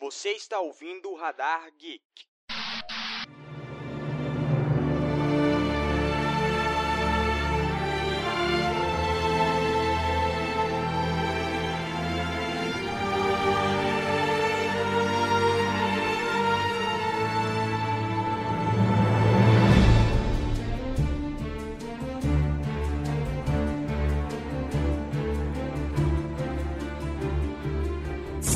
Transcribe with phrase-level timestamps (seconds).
[0.00, 2.27] Você está ouvindo o Radar Geek.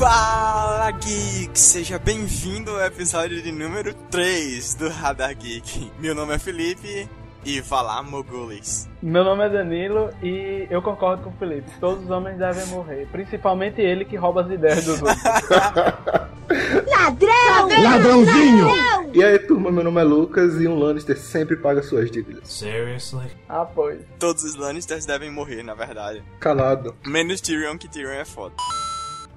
[0.03, 1.57] Fala Geek!
[1.57, 5.93] Seja bem-vindo ao episódio de número 3 do Radar Geek.
[5.97, 7.07] Meu nome é Felipe
[7.45, 8.89] e vá lá, Mogulis.
[9.01, 11.71] Meu nome é Danilo e eu concordo com o Felipe.
[11.79, 15.23] Todos os homens devem morrer, principalmente ele que rouba as ideias dos outros.
[16.91, 17.81] Ladrão!
[17.81, 18.67] Ladrãozinho!
[19.13, 22.45] E aí, turma, meu nome é Lucas e um Lannister sempre paga suas dívidas.
[22.49, 23.31] Seriously?
[23.47, 24.01] ah, pois.
[24.19, 26.21] Todos os Lannisters devem morrer, na verdade.
[26.41, 26.93] Calado.
[27.05, 28.55] Menos Tyrion, que Tyrion é foda.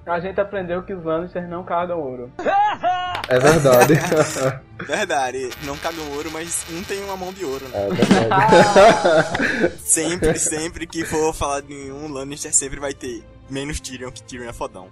[0.07, 2.31] A gente aprendeu que os Lannisters não carregam ouro.
[3.29, 3.93] É verdade.
[4.87, 7.87] Verdade, não cagam ouro, mas um tem uma mão de ouro, né?
[7.87, 9.77] é verdade.
[9.83, 14.47] Sempre, sempre que for falar de um Lannister, sempre vai ter menos Tyrion, que Tyrion
[14.47, 14.87] é fodão.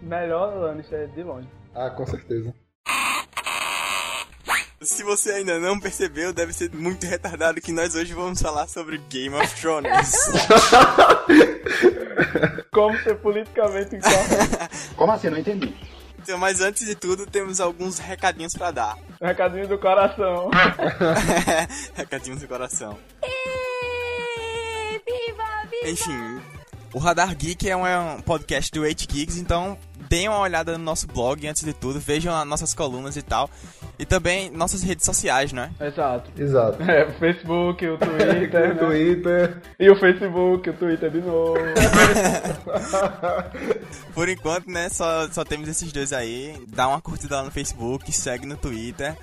[0.00, 1.48] Melhor Lannister de longe.
[1.74, 2.54] ah, com certeza.
[4.82, 8.98] Se você ainda não percebeu, deve ser muito retardado que nós hoje vamos falar sobre
[9.08, 10.12] Game of Thrones.
[12.70, 14.94] Como ser politicamente incorreto.
[14.94, 15.30] Como assim?
[15.30, 15.74] Não entendi.
[16.18, 18.98] Então, mas antes de tudo, temos alguns recadinhos pra dar.
[19.20, 20.50] Recadinho do coração.
[21.94, 22.98] recadinhos do coração.
[25.84, 26.40] Enfim,
[26.92, 29.78] o Radar Geek é um, é um podcast do 8 Geeks, então
[30.08, 33.48] deem uma olhada no nosso blog antes de tudo, vejam as nossas colunas e tal.
[33.98, 35.70] E também nossas redes sociais, né?
[35.80, 36.30] Exato.
[36.36, 36.82] Exato.
[36.82, 38.50] É, o Facebook, o Twitter.
[38.52, 38.74] né?
[38.74, 39.62] Twitter.
[39.80, 41.54] E o Facebook, o Twitter de novo.
[44.14, 46.56] Por enquanto, né, só, só temos esses dois aí.
[46.68, 49.16] Dá uma curtida lá no Facebook, segue no Twitter.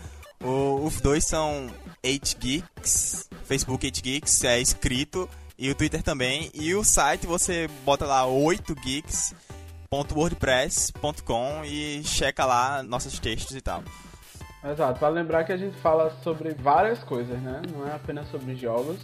[0.44, 1.68] O- os dois são
[2.04, 6.52] 8geeks, Facebook 8geeks, é escrito, e o Twitter também.
[6.54, 8.26] E o site você bota lá
[9.94, 13.84] 8geeks.wordpress.com e checa lá nossos textos e tal.
[14.66, 15.00] Exato.
[15.00, 17.62] Vale lembrar que a gente fala sobre várias coisas, né?
[17.72, 18.98] Não é apenas sobre jogos.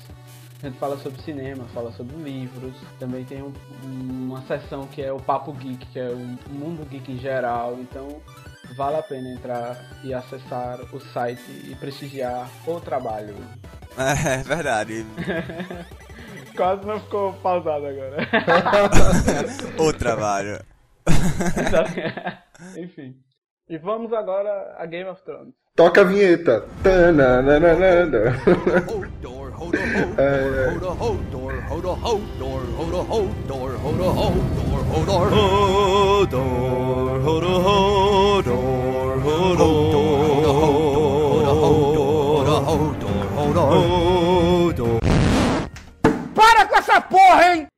[0.63, 2.73] A gente fala sobre cinema, fala sobre livros.
[2.99, 6.17] Também tem um- uma seção que é o Papo Geek, que é o
[6.49, 7.77] mundo geek em geral.
[7.79, 8.21] Então
[8.75, 13.35] vale a pena entrar e acessar o site e prestigiar o trabalho.
[13.97, 15.05] É verdade.
[16.55, 18.17] Quase não ficou pausado agora.
[19.77, 20.59] o trabalho.
[22.77, 23.15] Enfim.
[23.69, 25.53] E vamos agora a Game of Thrones.
[25.75, 26.65] Toca a vinheta.
[46.35, 47.68] Para com essa porra, hein?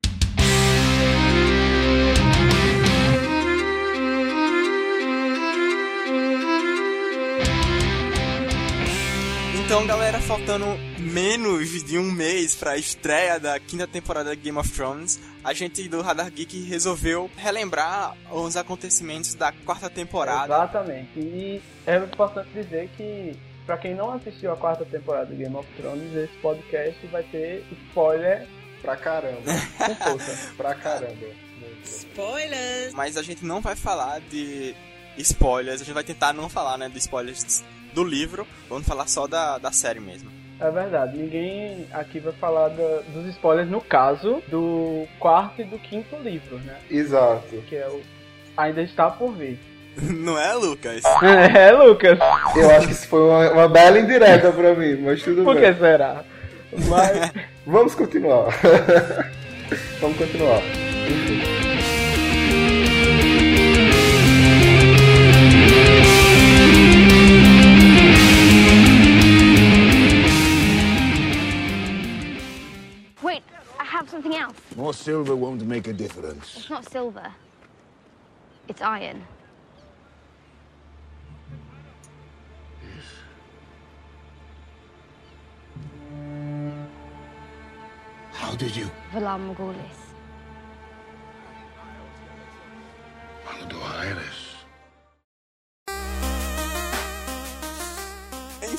[9.81, 10.67] Então, galera, faltando
[10.99, 15.89] menos de um mês pra estreia da quinta temporada de Game of Thrones, a gente
[15.89, 20.53] do Radar Geek resolveu relembrar os acontecimentos da quarta temporada.
[20.53, 21.19] Exatamente.
[21.19, 25.67] E é importante dizer que, pra quem não assistiu a quarta temporada de Game of
[25.75, 28.47] Thrones, esse podcast vai ter spoiler
[28.83, 29.41] Pra caramba.
[29.77, 30.53] com força.
[30.57, 31.25] Pra caramba.
[32.93, 34.75] Mas a gente não vai falar de
[35.17, 37.63] spoilers, a gente vai tentar não falar, né, de spoilers
[37.94, 40.29] do livro, vamos falar só da, da série mesmo.
[40.59, 45.79] É verdade, ninguém aqui vai falar da- dos spoilers no caso do quarto e do
[45.79, 46.75] quinto livro, né?
[46.90, 47.56] Exato.
[47.68, 48.00] Que é o.
[48.56, 49.57] Ainda está por vir.
[50.02, 51.02] Não é, Lucas?
[51.57, 52.19] É, Lucas,
[52.56, 55.73] Eu acho que isso foi uma, uma bela indireta pra mim, mas tudo por bem.
[55.73, 56.23] que será?
[56.88, 57.31] Mas.
[57.66, 58.46] Vamos continuar.
[60.00, 60.61] Vamos continuar.
[74.11, 74.58] Something else.
[74.75, 76.58] More silver won't make a difference.
[76.58, 77.31] It's not silver.
[78.67, 79.23] It's iron.
[88.34, 88.90] How did you?
[89.13, 90.10] Valar Morghulis.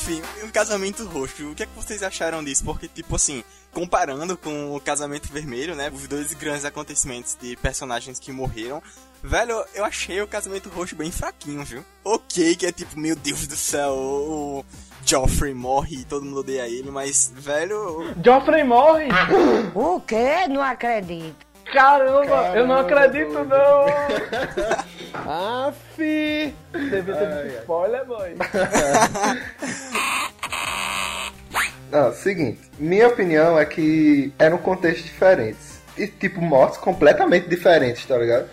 [0.02, 2.64] Enfim, o casamento roxo, o que é que vocês acharam disso?
[2.64, 5.92] Porque, tipo assim, comparando com o casamento vermelho, né?
[5.94, 8.82] Os dois grandes acontecimentos de personagens que morreram.
[9.22, 11.84] Velho, eu achei o casamento roxo bem fraquinho, viu?
[12.04, 14.64] Ok, que é tipo, meu Deus do céu, o
[15.06, 18.12] Joffrey morre e todo mundo odeia ele, mas, velho.
[18.24, 19.06] Joffrey morre!
[19.72, 20.48] O quê?
[20.48, 21.46] Não acredito.
[21.72, 23.86] Caramba, Caramba eu não acredito não!
[25.14, 25.98] Aff!
[26.72, 28.36] Devia ter spoiler, boy.
[31.90, 35.82] Não, seguinte, minha opinião é que eram contextos diferentes.
[35.96, 38.48] E, tipo, mortes completamente diferentes, tá ligado?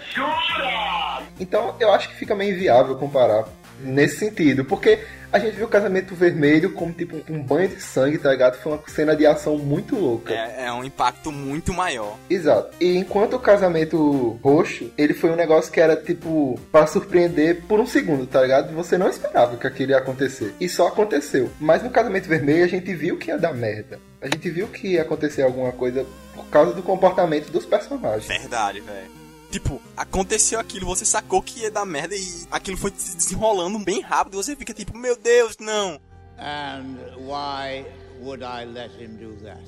[1.39, 3.45] Então eu acho que fica meio inviável comparar
[3.79, 4.99] nesse sentido, porque
[5.31, 8.57] a gente viu o Casamento Vermelho como tipo um banho de sangue, tá ligado?
[8.57, 10.33] Foi uma cena de ação muito louca.
[10.33, 12.17] É, é um impacto muito maior.
[12.29, 12.75] Exato.
[12.79, 17.79] E enquanto o Casamento Roxo, ele foi um negócio que era tipo para surpreender por
[17.79, 18.73] um segundo, tá ligado?
[18.73, 20.53] Você não esperava que aquilo ia acontecer.
[20.59, 21.51] E só aconteceu.
[21.59, 23.99] Mas no Casamento Vermelho a gente viu que ia dar merda.
[24.21, 28.27] A gente viu que ia acontecer alguma coisa por causa do comportamento dos personagens.
[28.27, 29.18] Verdade, velho.
[29.51, 33.99] Tipo, aconteceu aquilo, você sacou que ia dar merda e aquilo foi se desenrolando bem
[33.99, 34.37] rápido.
[34.37, 35.99] Você fica tipo, meu Deus, não.
[36.37, 37.85] And why
[38.21, 39.63] would I let him do that?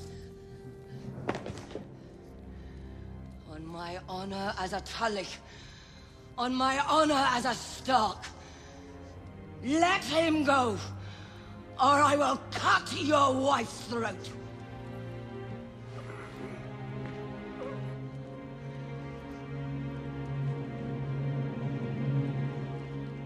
[3.50, 5.26] On my honor as a Tully.
[6.38, 8.24] On my honor as a Stark.
[9.64, 10.76] Let him go,
[11.78, 14.30] or I will cut your wife's throat.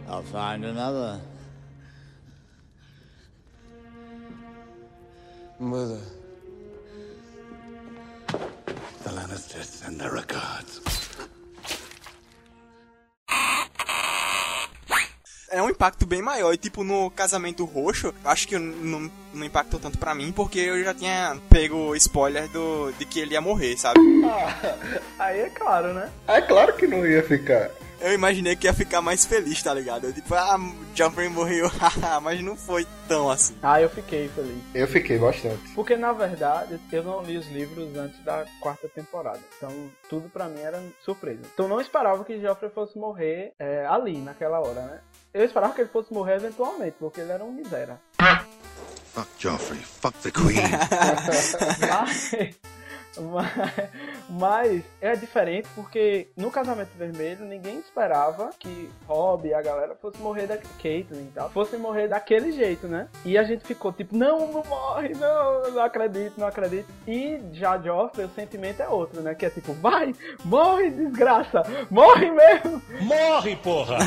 [0.08, 1.20] I'll find another.
[5.58, 6.00] Mother.
[9.03, 10.81] The Lannisters send their regards.
[15.49, 16.52] É um impacto bem maior.
[16.52, 20.85] E, tipo, no casamento roxo, acho que não, não impactou tanto pra mim, porque eu
[20.85, 23.99] já tinha pego spoiler do, de que ele ia morrer, sabe?
[24.25, 24.76] Ah,
[25.19, 26.11] aí é claro, né?
[26.29, 27.70] É claro que não ia ficar
[28.01, 30.07] eu imaginei que ia ficar mais feliz, tá ligado?
[30.07, 30.59] Eu, tipo, ah,
[30.95, 31.71] Joffrey morreu,
[32.23, 33.57] mas não foi tão assim.
[33.63, 34.63] Ah, eu fiquei feliz.
[34.75, 35.73] Eu fiquei bastante.
[35.75, 39.41] Porque, na verdade, eu não li os livros antes da quarta temporada.
[39.57, 39.71] Então,
[40.09, 41.41] tudo para mim era surpresa.
[41.53, 45.01] Então, não esperava que Joffrey fosse morrer é, ali, naquela hora, né?
[45.33, 48.01] Eu esperava que ele fosse morrer eventualmente, porque ele era um miséria.
[49.13, 50.61] Fuck Joffrey, fuck the Queen.
[51.89, 52.33] Mas,
[54.29, 60.19] mas, é diferente porque no Casamento Vermelho ninguém esperava que Rob e a galera fosse
[60.19, 63.09] morrer da Caitlyn e tal, fosse morrer daquele jeito, né?
[63.25, 66.87] E a gente ficou tipo, não, não morre, não, não acredito, não acredito.
[67.07, 69.35] E já Joffrey, o sentimento é outro, né?
[69.35, 70.15] Que é tipo, vai,
[70.45, 72.83] morre, desgraça, morre mesmo.
[73.03, 73.99] Morre, porra!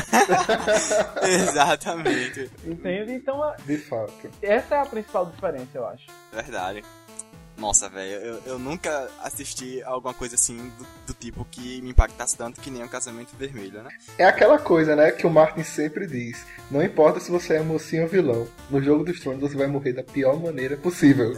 [1.22, 2.50] Exatamente.
[2.64, 3.12] Entende?
[3.12, 4.12] Então, de fato.
[4.42, 6.06] Essa é a principal diferença, eu acho.
[6.32, 6.84] Verdade.
[7.60, 12.34] Nossa, velho, eu, eu nunca assisti alguma coisa assim do, do, tipo que me impactasse
[12.34, 13.90] tanto que nem um casamento vermelho, né?
[14.16, 18.04] É aquela coisa, né, que o Martin sempre diz: não importa se você é mocinho
[18.04, 21.34] ou vilão, no jogo dos tronos você vai morrer da pior maneira possível.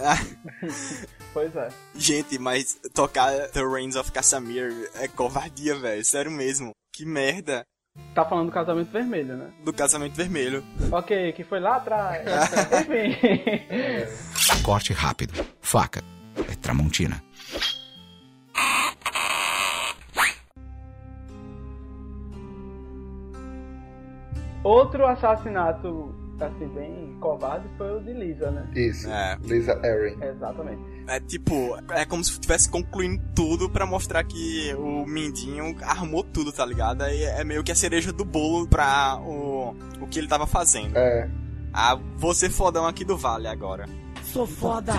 [1.35, 1.69] pois é.
[1.97, 6.71] Gente, mas tocar The Reigns of Cassamir é covardia, velho, sério mesmo.
[6.93, 7.67] Que merda.
[8.15, 9.51] Tá falando do casamento vermelho, né?
[9.65, 10.65] Do casamento vermelho.
[10.91, 12.25] Ok, que foi lá atrás.
[12.81, 14.63] Enfim.
[14.63, 15.33] Corte rápido.
[15.61, 16.03] Faca.
[16.51, 17.23] É Tramontina.
[24.65, 28.69] Outro assassinato assim, bem covarde foi o de Lisa, né?
[28.75, 29.09] Isso.
[29.09, 29.37] É.
[29.43, 30.23] Lisa Erin.
[30.23, 30.83] Exatamente.
[31.07, 36.53] É tipo, é como se estivesse concluindo tudo para mostrar que o Mindinho armou tudo,
[36.53, 37.05] tá ligado?
[37.05, 40.97] E é meio que a cereja do bolo pra o, o que ele tava fazendo.
[40.97, 41.29] É.
[41.73, 43.87] Ah, você fodão aqui do Vale agora.
[44.23, 44.93] Sou foda!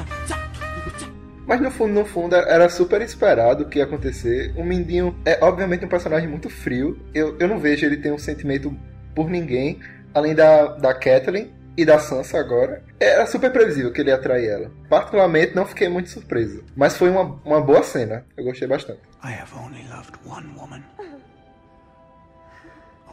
[1.45, 4.53] Mas no fundo, no fundo, era super esperado o que ia acontecer.
[4.57, 6.97] O Mindinho é obviamente um personagem muito frio.
[7.13, 8.73] Eu, eu não vejo ele ter um sentimento
[9.13, 9.79] por ninguém,
[10.13, 12.83] além da, da Kathleen e da Sansa agora.
[12.99, 14.71] Era super previsível que ele ia atrair ela.
[14.89, 16.63] Particularmente, não fiquei muito surpreso.
[16.75, 18.25] Mas foi uma, uma boa cena.
[18.37, 19.01] Eu gostei bastante.
[19.23, 20.83] I have only loved one woman.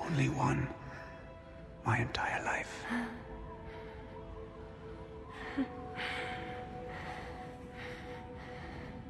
[0.01, 0.69] Only one.
[1.87, 2.69] My entire life.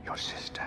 [0.04, 0.66] Your sister.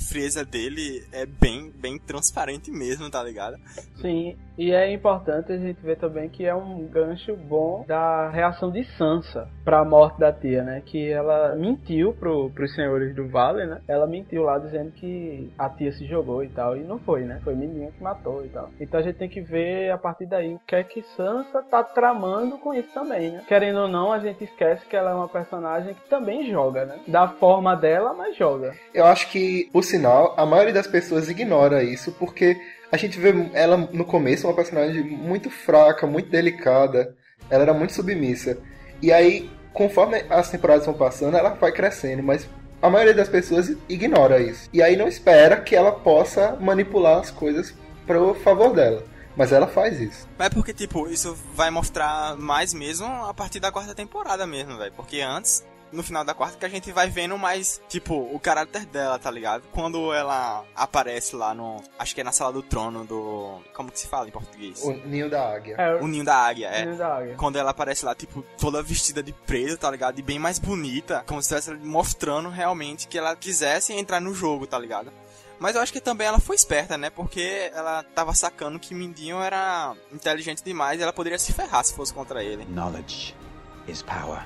[0.00, 3.56] Frieza dele é bem, bem transparente mesmo, tá ligado?
[4.00, 8.70] Sim, e é importante a gente ver também que é um gancho bom da reação
[8.70, 10.82] de Sansa pra morte da tia, né?
[10.84, 13.80] Que ela mentiu pro, pros senhores do Vale, né?
[13.86, 17.40] Ela mentiu lá dizendo que a tia se jogou e tal, e não foi, né?
[17.44, 18.70] Foi menino que matou e tal.
[18.80, 21.82] Então a gente tem que ver a partir daí o que é que Sansa tá
[21.82, 23.44] tramando com isso também, né?
[23.46, 27.00] Querendo ou não, a gente esquece que ela é uma personagem que também joga, né?
[27.06, 28.74] Da forma dela, mas joga.
[28.94, 29.35] Eu acho que,
[29.72, 32.56] por sinal, a maioria das pessoas ignora isso porque
[32.90, 37.14] a gente vê ela no começo uma personagem muito fraca, muito delicada.
[37.50, 38.58] Ela era muito submissa.
[39.02, 42.48] E aí, conforme as temporadas vão passando, ela vai crescendo, mas
[42.80, 44.68] a maioria das pessoas ignora isso.
[44.72, 47.74] E aí não espera que ela possa manipular as coisas
[48.06, 49.04] pro favor dela.
[49.36, 50.26] Mas ela faz isso.
[50.38, 54.92] É porque, tipo, isso vai mostrar mais mesmo a partir da quarta temporada mesmo, velho.
[54.92, 55.62] Porque antes,
[55.92, 59.30] no final da quarta, que a gente vai vendo mais, tipo, o caráter dela, tá
[59.30, 59.64] ligado?
[59.72, 61.82] Quando ela aparece lá no.
[61.98, 63.60] Acho que é na sala do trono do.
[63.74, 64.82] Como que se fala em português?
[64.82, 65.76] O ninho da águia.
[65.76, 66.84] É, O ninho da águia, é.
[66.84, 67.34] Ninho da Águia.
[67.36, 70.18] Quando ela aparece lá, tipo, toda vestida de preto, tá ligado?
[70.18, 71.22] E bem mais bonita.
[71.26, 75.12] Como se estivesse mostrando realmente que ela quisesse entrar no jogo, tá ligado?
[75.58, 77.08] Mas eu acho que também ela foi esperta, né?
[77.08, 81.94] Porque ela tava sacando que Mindinho era inteligente demais e ela poderia se ferrar se
[81.94, 82.66] fosse contra ele.
[82.66, 83.34] Knowledge
[83.88, 84.42] is power.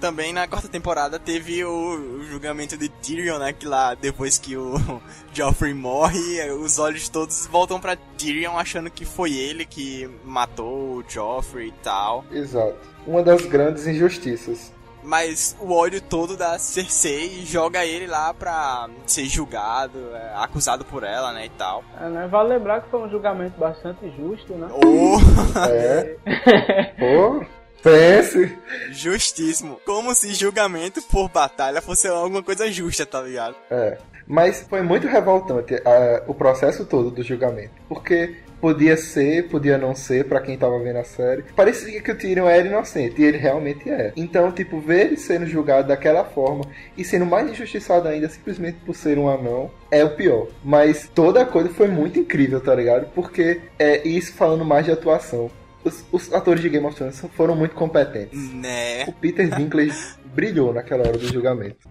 [0.00, 3.52] Também na quarta temporada teve o, o julgamento de Tyrion, né?
[3.52, 4.74] Que lá, depois que o
[5.32, 11.04] Joffrey morre, os olhos todos voltam pra Tyrion achando que foi ele que matou o
[11.06, 12.24] Joffrey e tal.
[12.30, 12.76] Exato.
[13.06, 14.72] Uma das grandes injustiças.
[15.02, 21.04] Mas o ódio todo da Cersei joga ele lá pra ser julgado, é, acusado por
[21.04, 21.82] ela, né, e tal.
[21.98, 22.28] É, né?
[22.28, 24.68] Vale lembrar que foi um julgamento bastante justo, né?
[24.72, 25.18] Oh,
[25.68, 26.16] É.
[26.98, 27.44] Pô,
[27.82, 28.58] pense.
[28.90, 29.80] justíssimo.
[29.84, 33.56] Como se julgamento por batalha fosse alguma coisa justa, tá ligado?
[33.70, 33.98] É.
[34.26, 37.72] Mas foi muito revoltante ah, o processo todo do julgamento.
[37.88, 41.42] Porque podia ser, podia não ser, pra quem tava vendo a série.
[41.56, 44.12] Parecia que o Tyrion era inocente, e ele realmente é.
[44.14, 46.64] Então, tipo, ver ele sendo julgado daquela forma
[46.96, 50.46] e sendo mais injustiçado ainda simplesmente por ser um anão é o pior.
[50.62, 53.08] Mas toda a coisa foi muito incrível, tá ligado?
[53.14, 55.50] Porque é isso falando mais de atuação.
[55.82, 58.52] Os, os atores de Game of Thrones foram muito competentes.
[58.52, 59.04] Né?
[59.06, 61.88] O Peter Dinklage brilhou naquela hora do julgamento.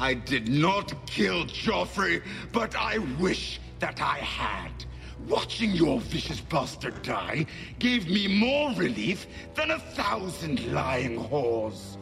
[0.00, 4.70] I did not kill Joffrey, but I wish that I had.
[5.28, 7.46] Watching your vicious bastard die
[7.80, 11.98] gave me more relief than a thousand lying whores.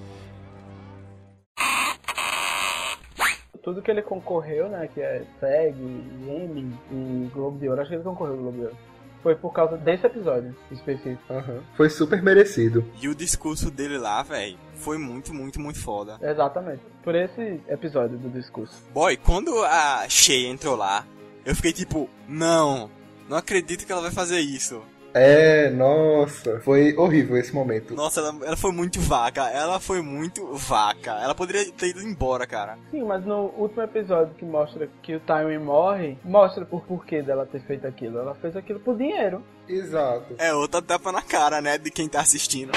[3.62, 4.88] Tudo que ele concorreu, né?
[4.92, 7.80] Que é SEG, Emmy e Globo de Ouro.
[7.80, 8.76] Acho que ele concorreu no Globo de Ouro.
[9.22, 11.20] Foi por causa desse episódio específico.
[11.30, 11.60] Aham.
[11.76, 12.84] Foi super merecido.
[13.00, 16.18] E o discurso dele lá, velho, foi muito, muito, muito foda.
[16.22, 16.82] Exatamente.
[17.02, 18.76] Por esse episódio do discurso.
[18.92, 21.04] Boy, quando a Shea entrou lá,
[21.44, 22.90] eu fiquei tipo, não,
[23.28, 24.82] não acredito que ela vai fazer isso.
[25.18, 27.94] É, nossa, foi horrível esse momento.
[27.94, 31.12] Nossa, ela, ela foi muito vaca, ela foi muito vaca.
[31.12, 32.76] Ela poderia ter ido embora, cara.
[32.90, 37.46] Sim, mas no último episódio que mostra que o Tywin morre, mostra por porquê dela
[37.46, 38.18] ter feito aquilo.
[38.18, 39.42] Ela fez aquilo por dinheiro.
[39.66, 40.34] Exato.
[40.36, 42.72] É outra tapa na cara, né, de quem tá assistindo.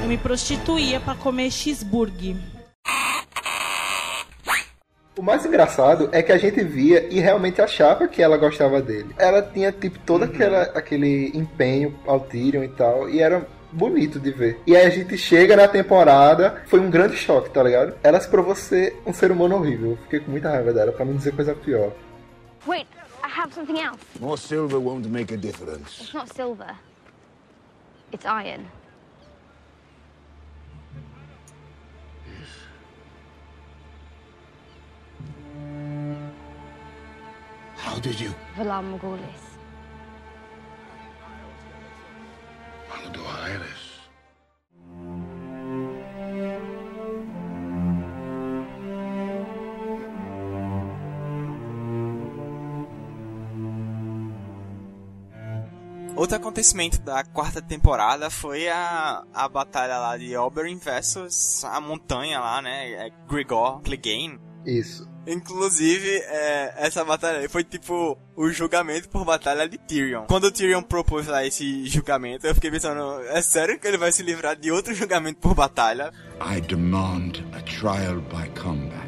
[0.00, 2.36] Eu me prostituía pra comer cheeseburger.
[5.16, 9.14] O mais engraçado é que a gente via e realmente achava que ela gostava dele.
[9.16, 14.32] Ela tinha, tipo, todo aquela, aquele empenho ao Tyrion e tal, e era bonito de
[14.32, 14.60] ver.
[14.66, 17.94] E aí a gente chega na temporada, foi um grande choque, tá ligado?
[18.02, 19.92] Ela se provou ser um ser humano horrível.
[19.92, 21.92] Eu fiquei com muita raiva dela, pra não dizer coisa pior.
[22.66, 22.88] Wait,
[23.22, 24.00] I have something else.
[24.18, 26.02] More silver won't make a difference.
[26.02, 26.74] It's not silver.
[28.12, 28.64] It's iron.
[37.94, 38.34] How did you?
[38.56, 39.44] Valar Morghulis.
[42.90, 43.20] Aldo
[43.54, 43.84] Iris.
[56.16, 62.40] Outro acontecimento da quarta temporada foi a, a batalha lá de Oberyn versus a montanha
[62.40, 63.06] lá, né?
[63.06, 64.40] É Grigor Clegane.
[64.66, 65.13] Isso.
[65.26, 70.24] Inclusive, é, essa batalha aí foi tipo o julgamento por batalha de Tyrion.
[70.26, 74.12] Quando o Tyrion propôs lá esse julgamento, eu fiquei pensando, é sério que ele vai
[74.12, 76.10] se livrar de outro julgamento por batalha?
[76.40, 79.04] I demand a trial by combat.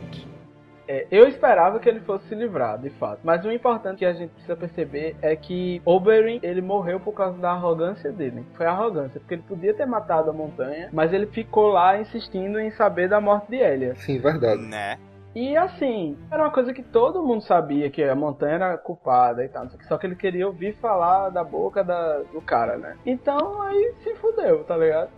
[0.88, 3.18] É, eu esperava que ele fosse se livrar, de fato.
[3.24, 7.36] Mas o importante que a gente precisa perceber é que Oberyn, ele morreu por causa
[7.38, 8.46] da arrogância dele.
[8.54, 12.70] Foi arrogância, porque ele podia ter matado a montanha, mas ele ficou lá insistindo em
[12.70, 13.96] saber da morte de Elia.
[13.96, 14.62] Sim, verdade.
[14.62, 14.96] Né?
[15.36, 19.48] E assim, era uma coisa que todo mundo sabia que a montanha era culpada e
[19.50, 19.68] tal.
[19.86, 22.96] Só que ele queria ouvir falar da boca da, do cara, né?
[23.04, 25.10] Então aí se fudeu, tá ligado?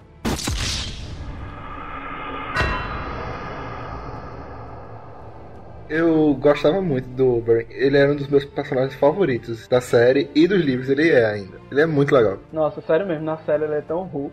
[5.88, 7.66] Eu gostava muito do Oberyn.
[7.70, 11.60] Ele era um dos meus personagens favoritos da série e dos livros, ele é ainda.
[11.70, 12.38] Ele é muito legal.
[12.52, 14.32] Nossa, sério mesmo, na série ele é tão ruim.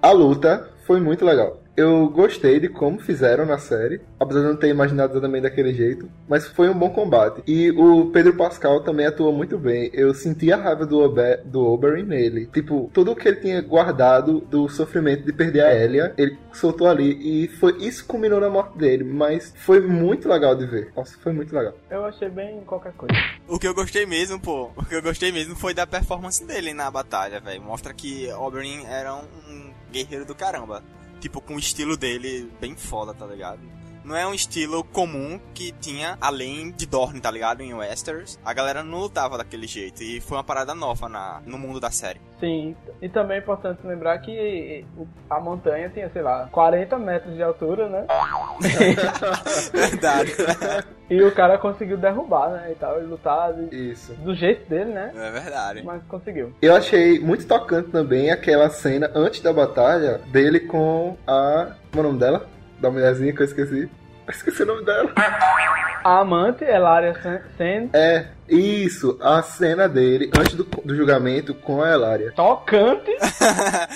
[0.00, 1.63] A luta foi muito legal.
[1.76, 6.08] Eu gostei de como fizeram na série, apesar de não ter imaginado também daquele jeito,
[6.28, 7.42] mas foi um bom combate.
[7.48, 9.90] E o Pedro Pascal também atuou muito bem.
[9.92, 12.46] Eu senti a raiva do, Obe do Oberyn nele.
[12.46, 16.86] Tipo, tudo o que ele tinha guardado do sofrimento de perder a Elia, ele soltou
[16.86, 17.18] ali.
[17.44, 20.92] E foi isso culminou na morte dele, mas foi muito legal de ver.
[20.96, 21.74] Nossa, foi muito legal.
[21.90, 23.14] Eu achei bem qualquer coisa.
[23.48, 26.72] O que eu gostei mesmo, pô, o que eu gostei mesmo foi da performance dele
[26.72, 27.62] na batalha, velho.
[27.62, 30.82] Mostra que Oberyn era um, um guerreiro do caramba
[31.24, 33.60] tipo, com o estilo dele bem foda, tá ligado?
[34.04, 37.62] Não é um estilo comum que tinha além de Dorne, tá ligado?
[37.62, 38.38] Em Westeros.
[38.44, 40.02] A galera não lutava daquele jeito.
[40.02, 42.20] E foi uma parada nova na, no mundo da série.
[42.38, 44.84] Sim, e também é importante lembrar que
[45.30, 48.06] a montanha tinha, sei lá, 40 metros de altura, né?
[49.72, 50.32] Verdade.
[51.08, 52.72] e o cara conseguiu derrubar, né?
[52.72, 54.12] E tal, e lutar Isso.
[54.16, 55.12] do jeito dele, né?
[55.14, 55.82] É verdade.
[55.82, 56.52] Mas conseguiu.
[56.60, 61.72] Eu achei muito tocante também aquela cena antes da batalha dele com a.
[61.90, 62.53] Como é o nome dela?
[62.80, 63.88] Da mulherzinha que eu esqueci.
[64.26, 65.12] Eu esqueci o nome dela.
[66.04, 67.14] A amante, Elaria
[67.56, 67.90] Sand.
[67.94, 72.32] É, isso, a cena dele antes do, do julgamento com a Elaria.
[72.32, 73.10] Tocante?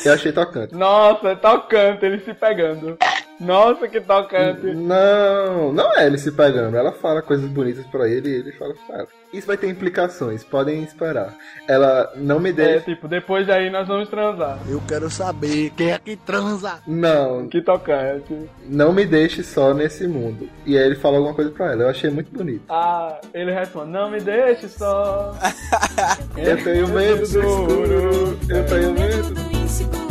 [0.04, 0.74] Eu achei tocante.
[0.74, 2.96] Nossa, é tocante, ele se pegando.
[3.40, 4.66] Nossa, que tocante.
[4.74, 6.76] Não, não é ele se pegando.
[6.76, 9.08] Ela fala coisas bonitas pra ele e ele fala pra ela.
[9.32, 11.34] Isso vai ter implicações, podem esperar.
[11.68, 12.84] Ela não me É, deixa.
[12.86, 14.58] tipo, depois daí nós vamos transar.
[14.66, 16.78] Eu quero saber quem é que transa.
[16.86, 18.48] Não, Que tocante.
[18.66, 20.48] não me deixe só nesse mundo.
[20.64, 21.82] E aí ele fala alguma coisa pra ela.
[21.84, 22.62] Eu achei muito bonito.
[22.70, 25.34] Ah, ele responde, não me deixe só.
[26.36, 28.38] Eu tenho medo do escuro.
[28.48, 29.34] Eu tenho medo.
[29.34, 30.07] do inseguro,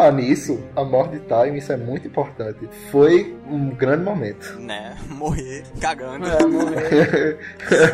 [0.00, 2.68] falar nisso, a morte de Time, isso é muito importante.
[2.90, 4.58] Foi um grande momento.
[4.58, 4.96] Né?
[5.08, 6.26] Morrer cagando.
[6.26, 7.38] É, morrer.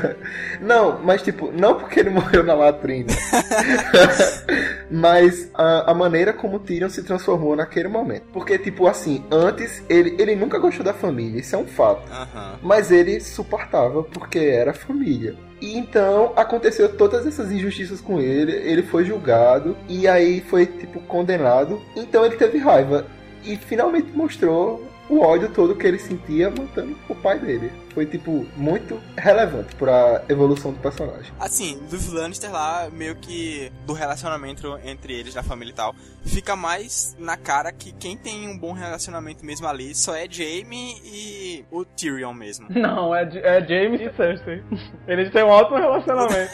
[0.61, 3.13] não, mas tipo, não porque ele morreu na latrina.
[4.91, 8.25] mas a, a maneira como Tyrion se transformou naquele momento.
[8.33, 12.11] Porque, tipo, assim, antes ele, ele nunca gostou da família, isso é um fato.
[12.11, 12.59] Aham.
[12.63, 15.35] Mas ele suportava porque era família.
[15.61, 21.01] E então aconteceu todas essas injustiças com ele, ele foi julgado e aí foi tipo
[21.01, 21.81] condenado.
[21.97, 23.07] Então ele teve raiva
[23.43, 27.71] e finalmente mostrou o ódio todo que ele sentia matando o pai dele.
[27.95, 31.33] Foi tipo muito relevante para evolução do personagem.
[31.41, 36.55] Assim, dos Lannister lá, meio que do relacionamento entre eles, da família e tal, fica
[36.55, 41.65] mais na cara que quem tem um bom relacionamento mesmo ali só é Jaime e
[41.71, 42.67] o Tyrion mesmo.
[42.77, 44.63] Não, é, é James e Cersei.
[45.09, 46.53] Eles têm um ótimo relacionamento.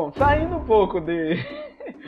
[0.00, 1.34] Bom, saindo um pouco de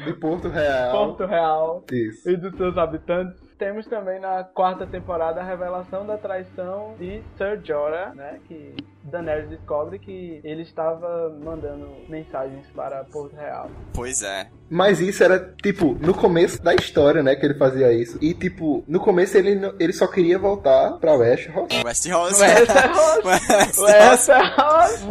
[0.07, 0.93] De Porto Real.
[1.09, 2.31] Porto Real Isso.
[2.31, 7.61] e dos seus habitantes, temos também na quarta temporada a revelação da traição de Ser
[7.63, 8.41] Jorah, né?
[8.49, 8.75] Que
[9.05, 13.71] Daenerys descobre que ele estava mandando mensagens para Porto Real.
[13.93, 14.49] Pois é.
[14.71, 18.17] Mas isso era, tipo, no começo da história, né, que ele fazia isso.
[18.23, 21.69] E, tipo, no começo ele, ele só queria voltar pra Westeros.
[21.85, 22.41] Westeros.
[22.41, 23.77] Westeros.
[23.79, 25.03] Westeros.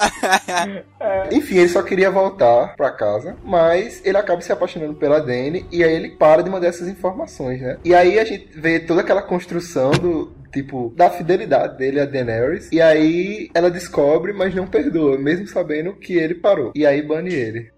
[1.30, 5.84] Enfim, ele só queria voltar pra casa, mas ele acaba se apaixonando pela Dany e
[5.84, 7.78] aí ele para de mandar essas informações, né?
[7.84, 12.68] E aí a gente vê toda aquela construção do tipo da fidelidade dele a Daenerys
[12.72, 16.72] e aí ela descobre, mas não perdoa, mesmo sabendo que ele parou.
[16.74, 17.70] E aí bane ele.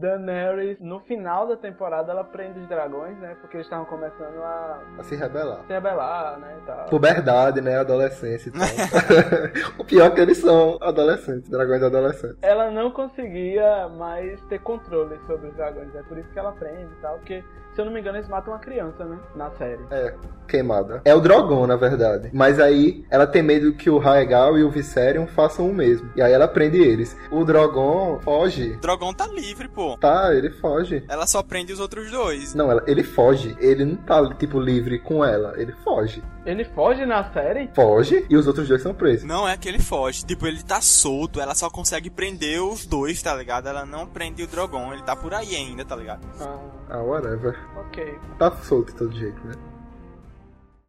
[0.00, 3.36] Daenerys, no final da temporada, ela prende os dragões, né?
[3.40, 5.60] Porque eles estavam começando a A se rebelar.
[5.66, 6.56] se rebelar, né?
[6.62, 6.86] E tal.
[6.88, 7.78] Puberdade, né?
[7.78, 8.62] Adolescência e tal.
[9.78, 12.38] o pior é que eles são adolescentes, dragões adolescentes.
[12.42, 15.94] Ela não conseguia mais ter controle sobre os dragões.
[15.94, 17.16] É por isso que ela prende e tal.
[17.16, 19.18] Porque Se eu não me engano, eles matam uma criança, né?
[19.34, 19.80] Na série.
[19.90, 20.14] É,
[20.46, 21.00] queimada.
[21.04, 22.30] É o Drogon, na verdade.
[22.32, 26.10] Mas aí ela tem medo que o Raegal e o Viserion façam o mesmo.
[26.14, 27.16] E aí ela prende eles.
[27.30, 28.72] O Drogon foge.
[28.72, 29.96] O Drogon tá livre, pô.
[29.96, 31.02] Tá, ele foge.
[31.08, 32.54] Ela só prende os outros dois.
[32.54, 33.56] Não, ela, ele foge.
[33.58, 35.54] Ele não tá, tipo, livre com ela.
[35.56, 36.22] Ele foge.
[36.44, 37.70] Ele foge na série?
[37.74, 39.24] Foge e os outros dois são presos.
[39.24, 40.26] Não é que ele foge.
[40.26, 41.40] Tipo, ele tá solto.
[41.40, 43.68] Ela só consegue prender os dois, tá ligado?
[43.68, 44.92] Ela não prende o Drogon.
[44.92, 46.20] Ele tá por aí ainda, tá ligado?
[46.40, 46.58] Ah,
[46.94, 47.56] Ah, whatever.
[47.74, 48.18] ok.
[48.38, 49.54] Tá solto de todo jeito, né?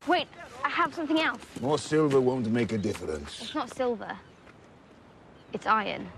[0.05, 0.27] Wait,
[0.65, 1.39] I have something else.
[1.61, 3.41] More silver won't make a difference.
[3.41, 4.19] It's not silver.
[5.53, 6.09] It's iron.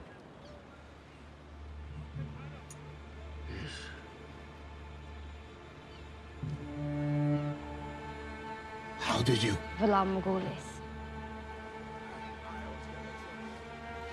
[9.02, 9.56] How did you?
[9.80, 10.66] Valar Morghulis.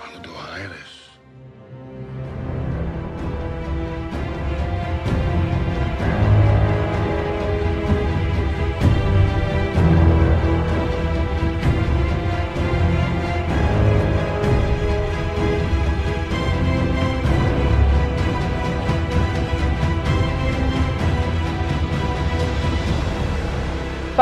[0.04, 0.30] Aldo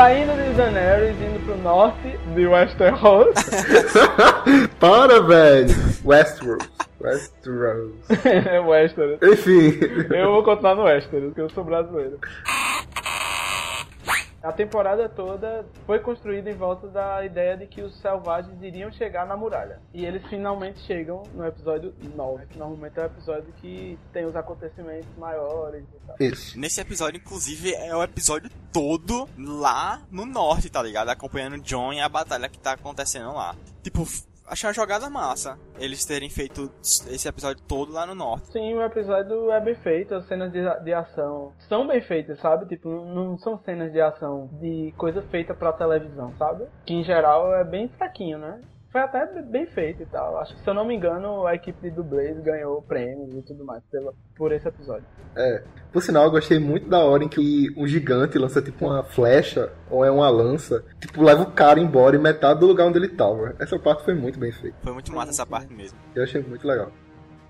[0.01, 3.35] Saindo de Daenerys, indo pro norte de Westeros.
[4.79, 5.69] Para, velho!
[6.03, 6.67] Westeros.
[6.99, 7.93] Westeros.
[8.65, 9.19] Westeros.
[9.21, 9.79] Enfim.
[10.09, 12.17] Eu vou continuar no Westeros, porque eu sou brasileiro.
[14.43, 19.25] A temporada toda foi construída em volta da ideia de que os selvagens iriam chegar
[19.27, 19.79] na muralha.
[19.93, 24.35] E eles finalmente chegam no episódio 9, que normalmente é o episódio que tem os
[24.35, 26.15] acontecimentos maiores e tal.
[26.19, 26.59] Isso.
[26.59, 31.09] Nesse episódio, inclusive, é o episódio todo lá no norte, tá ligado?
[31.09, 33.55] Acompanhando o John e a batalha que tá acontecendo lá.
[33.83, 34.05] Tipo,
[34.51, 38.51] achei uma jogada massa eles terem feito esse episódio todo lá no norte.
[38.51, 42.65] Sim, o episódio é bem feito, as cenas de, de ação são bem feitas, sabe?
[42.67, 46.65] Tipo, não, são cenas de ação de coisa feita pra televisão, sabe?
[46.85, 48.59] Que em geral é bem fraquinho, né?
[48.91, 50.37] Foi até bem feito e tal.
[50.39, 53.63] Acho que, se eu não me engano, a equipe de dublês ganhou prêmios e tudo
[53.63, 55.05] mais pela, por esse episódio.
[55.35, 55.63] É.
[55.93, 59.71] Por sinal, eu gostei muito da hora em que um gigante lança tipo uma flecha
[59.89, 63.07] ou é uma lança, tipo, leva o cara embora e metade do lugar onde ele
[63.07, 63.55] tava.
[63.59, 64.75] Essa parte foi muito bem feita.
[64.83, 65.97] Foi muito massa essa parte mesmo.
[66.13, 66.91] Eu achei muito legal.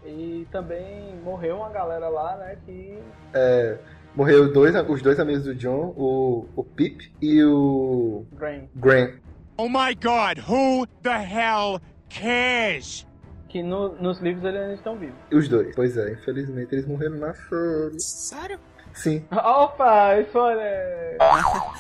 [0.06, 2.58] E também morreu uma galera lá, né?
[2.66, 3.00] Que.
[3.34, 3.80] É,
[4.16, 8.70] morreu dois, os dois amigos do John, o, o Pip e o Grain.
[8.76, 9.16] Grant.
[9.64, 13.06] Oh my god, who the hell cares?
[13.48, 15.16] Que no- nos livros eles ainda estão vivos.
[15.32, 15.76] Os dois.
[15.76, 18.00] Pois é, infelizmente eles morreram na série.
[18.00, 18.60] Sério?
[18.92, 19.24] Sim.
[19.32, 21.18] Opa, spoiler!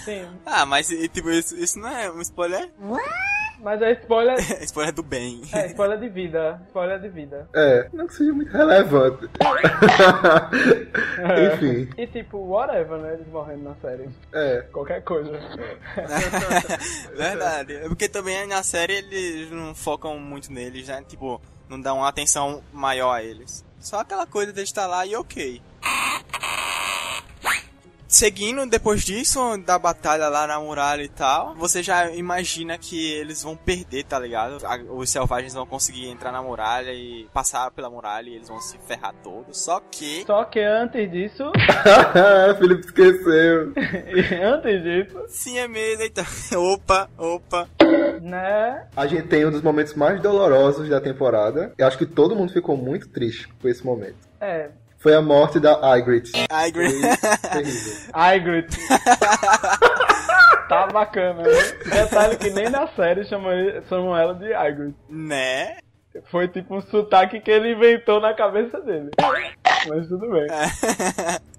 [0.05, 0.27] Sim.
[0.45, 2.69] Ah, mas tipo, isso, isso não é um spoiler?
[3.61, 4.37] Mas é spoiler.
[4.63, 5.41] spoiler do bem.
[5.53, 6.61] É, spoiler de vida.
[6.67, 7.47] Spoiler de vida.
[7.53, 9.29] É, não que seja muito relevante.
[11.21, 11.53] É.
[11.53, 11.89] Enfim.
[11.97, 13.13] E tipo, whatever, né?
[13.13, 14.09] Eles morrendo na série.
[14.33, 14.65] É.
[14.71, 15.31] Qualquer coisa.
[17.15, 17.75] Verdade.
[17.75, 21.03] É porque também na série eles não focam muito neles, né?
[21.07, 23.63] Tipo, não dão uma atenção maior a eles.
[23.79, 25.61] Só aquela coisa de estar lá e ok.
[28.11, 33.41] Seguindo depois disso, da batalha lá na muralha e tal, você já imagina que eles
[33.41, 34.57] vão perder, tá ligado?
[34.65, 38.59] A- Os selvagens vão conseguir entrar na muralha e passar pela muralha e eles vão
[38.59, 39.57] se ferrar todos.
[39.63, 40.25] Só que.
[40.25, 41.51] Só que antes disso.
[42.59, 43.71] Felipe esqueceu.
[44.43, 45.23] antes disso.
[45.29, 46.25] Sim, é mesmo, então.
[46.73, 47.69] opa, opa.
[48.21, 48.87] Né?
[48.95, 51.73] A gente tem um dos momentos mais dolorosos da temporada.
[51.77, 54.17] Eu acho que todo mundo ficou muito triste com esse momento.
[54.41, 54.69] É.
[55.01, 56.31] Foi a morte da Ygritte.
[56.67, 58.07] Ygritte.
[58.15, 58.77] Ygritte.
[60.69, 61.49] tá bacana, né?
[61.91, 63.51] Detalhe que nem na série chamam,
[63.89, 64.95] chamam ela de Ygritte.
[65.09, 65.77] Né?
[66.29, 69.09] Foi tipo um sotaque que ele inventou na cabeça dele.
[69.87, 70.47] Mas tudo bem.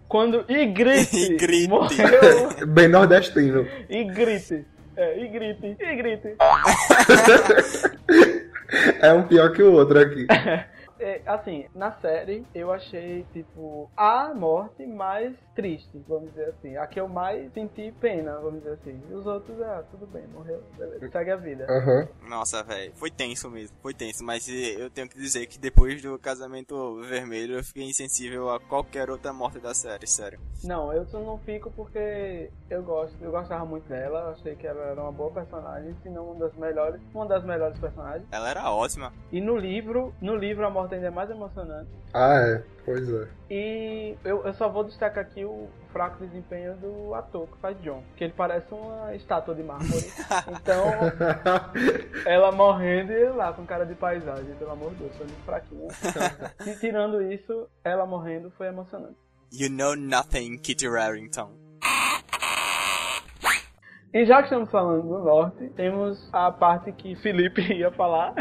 [0.09, 1.69] Quando Ygritte, Ygritte.
[1.69, 2.21] morreu...
[2.69, 3.67] Bem nordestino.
[3.91, 4.65] Ygritte.
[4.97, 5.77] É, Ygritte.
[5.81, 6.37] Ygritte.
[9.01, 10.27] É um pior que o outro aqui.
[11.03, 16.77] É, assim, na série eu achei, tipo, a morte mais triste, vamos dizer assim.
[16.77, 19.03] A que eu mais senti pena, vamos dizer assim.
[19.11, 21.67] E os outros, ah, tudo bem, morreu, beleza, segue a vida.
[21.69, 22.09] Aham.
[22.29, 26.01] Nossa, velho, foi tenso mesmo, foi tenso, mas eh, eu tenho que dizer que depois
[26.01, 30.39] do casamento vermelho eu fiquei insensível a qualquer outra morte da série, sério.
[30.63, 34.67] Não, eu só não fico porque eu gosto, eu gostava muito dela, eu achei que
[34.67, 38.27] ela era uma boa personagem, se não uma das melhores, uma das melhores personagens.
[38.31, 39.13] Ela era ótima.
[39.31, 41.91] E no livro, no livro a morte ainda é mais emocionante.
[42.15, 42.63] Ah, é.
[42.85, 43.29] Pois é.
[43.51, 48.03] E eu, eu só vou destacar aqui o fraco desempenho do ator que faz John.
[48.17, 49.93] Que ele parece uma estátua de mármore.
[50.63, 50.85] Então,
[52.27, 55.45] ela morrendo e ele lá com cara de paisagem, pelo amor de Deus, foi muito
[55.45, 55.89] fraquinho.
[56.67, 59.17] e tirando isso, ela morrendo foi emocionante.
[59.53, 61.72] You know nothing, Kitty Rarrington.
[64.15, 68.35] E já que estamos falando do norte, temos a parte que Felipe ia falar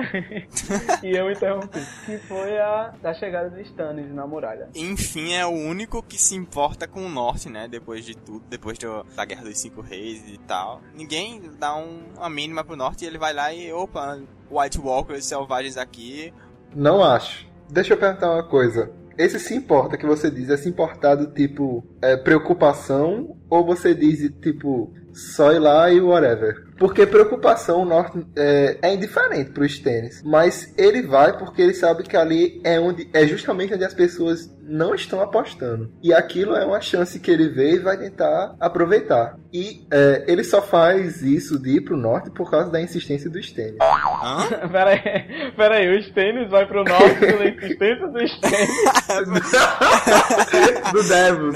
[1.02, 4.68] e eu interrompi, que foi a da chegada de Stannis na muralha.
[4.76, 7.70] Enfim, é o único que se importa com o norte, né?
[7.70, 10.82] Depois de tudo, depois do- da Guerra dos Cinco Reis e tal.
[10.94, 14.20] Ninguém dá um, uma mínima pro norte e ele vai lá e, opa,
[14.52, 16.34] White Walkers selvagens aqui.
[16.76, 17.48] Não acho.
[17.70, 18.92] Deixa eu perguntar uma coisa.
[19.18, 23.94] Esse se importa que você diz, é se importar do tipo é, preocupação ou você
[23.94, 26.71] diz tipo só ir lá e whatever?
[26.82, 32.02] Porque preocupação o norte é, é indiferente pro Stannis, mas ele vai porque ele sabe
[32.02, 35.92] que ali é onde é justamente onde as pessoas não estão apostando.
[36.02, 39.38] E aquilo é uma chance que ele vê e vai tentar aproveitar.
[39.54, 43.38] E é, ele só faz isso de ir pro norte por causa da insistência do
[43.38, 43.78] Stannis.
[44.72, 48.70] pera aí, pera aí, o Stannis vai pro norte pela insistência do Stannis.
[50.94, 51.56] do Devos.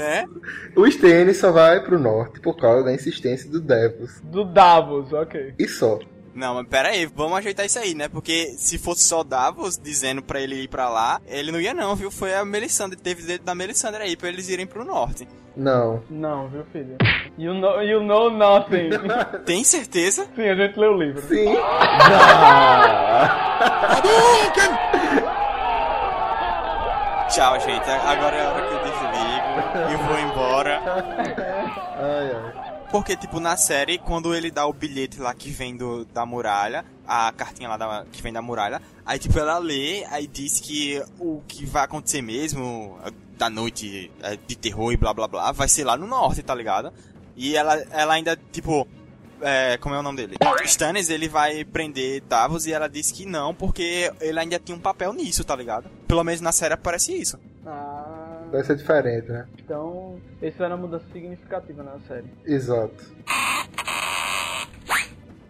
[0.76, 4.20] O Stannis só vai pro norte por causa da insistência do Devos.
[4.24, 5.54] Do Davos, ok.
[5.58, 5.98] E só.
[6.34, 8.08] Não, mas pera aí, vamos ajeitar isso aí, né?
[8.08, 11.96] Porque se fosse só Davos dizendo pra ele ir pra lá, ele não ia não,
[11.96, 12.10] viu?
[12.10, 15.26] Foi a Melisandre, teve dedo da Melisandre aí pra eles irem pro norte.
[15.56, 16.02] Não.
[16.10, 16.98] Não, viu, filho?
[17.38, 18.90] You know, you know nothing.
[19.46, 20.26] Tem certeza?
[20.36, 21.22] Sim, a gente leu o livro.
[21.22, 21.56] Sim.
[27.30, 27.90] Tchau, gente.
[27.90, 29.16] Agora é a hora que eu desligo
[29.90, 30.80] e vou embora.
[31.98, 32.65] Ai, ai.
[32.96, 36.82] Porque, tipo, na série, quando ele dá o bilhete lá que vem do, da muralha,
[37.06, 41.02] a cartinha lá da, que vem da muralha, aí, tipo, ela lê, aí diz que
[41.18, 42.98] o que vai acontecer mesmo,
[43.36, 46.54] da noite é, de terror e blá blá blá, vai ser lá no norte, tá
[46.54, 46.90] ligado?
[47.36, 48.88] E ela, ela ainda, tipo,
[49.42, 50.36] é, como é o nome dele?
[50.64, 54.80] Stannis, ele vai prender Davos e ela disse que não, porque ele ainda tinha um
[54.80, 55.90] papel nisso, tá ligado?
[56.08, 57.38] Pelo menos na série aparece isso.
[58.50, 59.46] Vai ser diferente, né?
[59.62, 62.26] então, isso era uma mudança significativa na série.
[62.44, 63.04] Exato.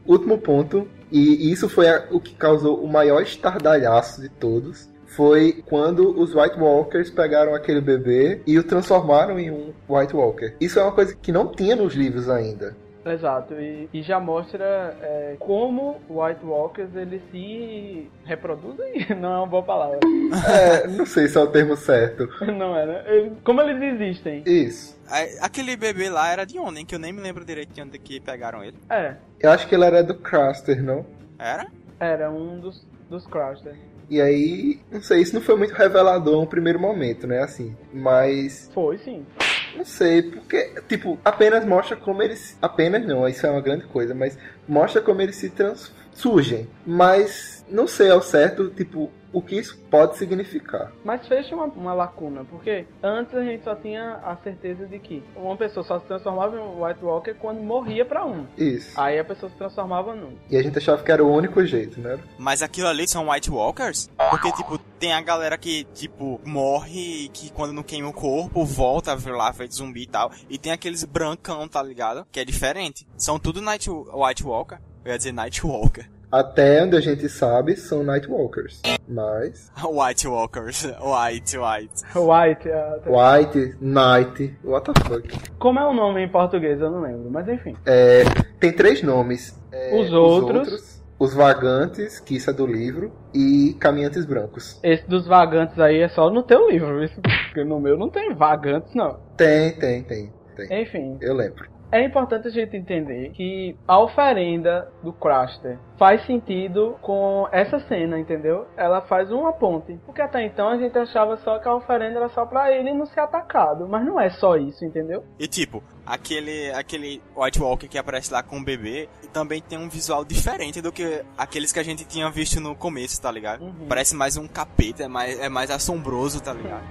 [0.07, 5.63] Último ponto, e isso foi a- o que causou o maior estardalhaço de todos, foi
[5.67, 10.55] quando os White Walkers pegaram aquele bebê e o transformaram em um White Walker.
[10.61, 12.77] Isso é uma coisa que não tinha nos livros ainda.
[13.07, 19.47] Exato, e, e já mostra é, como White Walkers eles se reproduzem, não é uma
[19.47, 20.01] boa palavra.
[20.49, 22.29] É, não sei se é o termo certo.
[22.47, 23.33] Não é, né?
[23.45, 24.43] Como eles existem.
[24.47, 24.99] Isso.
[25.41, 26.87] Aquele bebê lá era de onde, hein?
[26.87, 28.77] Que eu nem me lembro direito de onde que pegaram ele.
[28.91, 31.07] É, Eu acho que ele era do Craster, não?
[31.39, 31.67] Era?
[32.01, 33.75] era um dos, dos Craster.
[34.09, 37.43] E aí, não sei, isso não foi muito revelador no primeiro momento, né?
[37.43, 39.27] Assim, mas Foi sim.
[39.75, 42.57] Não sei, porque, tipo, apenas mostra como eles.
[42.61, 45.93] Apenas não, isso é uma grande coisa, mas mostra como eles se trans...
[46.13, 46.69] surgem.
[46.87, 50.93] Mas não sei ao certo, tipo, o que isso pode significar.
[51.05, 55.23] Mas fecha uma, uma lacuna, porque antes a gente só tinha a certeza de que
[55.35, 58.47] uma pessoa só se transformava em um White Walker quando morria pra um.
[58.57, 58.99] Isso.
[58.99, 60.37] Aí a pessoa se transformava num.
[60.51, 62.19] E a gente achava que era o único jeito, né?
[62.39, 64.09] Mas aquilo ali são White Walkers?
[64.31, 68.65] Porque, tipo, tem a galera que, tipo, morre e que quando não queima o corpo,
[68.65, 70.31] volta a vir lá feito zumbi e tal.
[70.49, 72.27] E tem aqueles brancão, tá ligado?
[72.31, 73.07] Que é diferente.
[73.17, 74.79] São tudo Night White Walker.
[75.05, 76.05] Eu ia dizer Night Walker.
[76.31, 78.83] Até onde a gente sabe, são Nightwalkers.
[79.09, 79.71] Mas.
[79.83, 80.85] White Walkers.
[80.85, 82.03] White, white.
[82.15, 83.01] White, tá.
[83.07, 85.29] White, Night, what the fuck.
[85.59, 86.81] Como é o nome em português?
[86.81, 87.77] Eu não lembro, mas enfim.
[87.87, 88.25] É,
[88.59, 89.57] tem três nomes.
[89.71, 90.97] É, Os outros.
[91.19, 94.79] Os Vagantes, que isso é do livro, e Caminhantes Brancos.
[94.83, 98.35] Esse dos vagantes aí é só no teu livro, isso, porque no meu não tem
[98.35, 99.19] vagantes, não.
[99.35, 100.83] Tem, tem, tem, tem.
[100.83, 101.76] Enfim, Eu lembro.
[101.91, 108.19] É importante a gente entender que a oferenda do Craster faz sentido com essa cena,
[108.19, 108.67] entendeu?
[108.77, 109.99] Ela faz uma ponte.
[110.05, 113.07] Porque até então a gente achava só que a oferenda era só pra ele não
[113.07, 113.89] ser atacado.
[113.89, 115.25] Mas não é só isso, entendeu?
[115.39, 119.89] E tipo, aquele, aquele White Walker que aparece lá com o bebê também tem um
[119.89, 123.65] visual diferente do que aqueles que a gente tinha visto no começo, tá ligado?
[123.65, 123.87] Uhum.
[123.89, 126.85] Parece mais um capeta, é mais, é mais assombroso, tá ligado?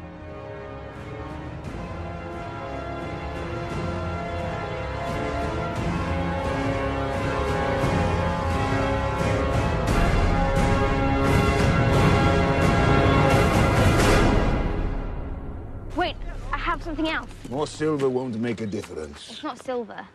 [17.56, 19.32] More silver won't make a difference.
[19.32, 20.06] It's not silver.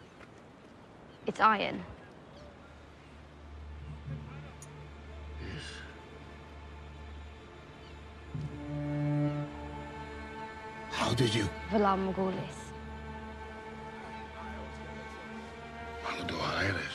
[1.26, 1.83] It's iron.
[5.40, 5.64] Yes.
[10.90, 11.48] How did you?
[11.70, 12.59] Valar Morghulis.
[16.05, 16.89] Palador Iris.